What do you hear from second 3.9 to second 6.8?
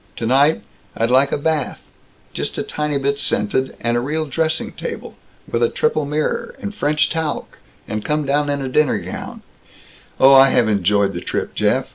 a real dressing table with a triple mirror, and